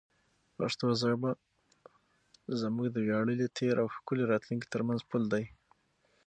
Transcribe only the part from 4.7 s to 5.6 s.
ترمنځ پل دی.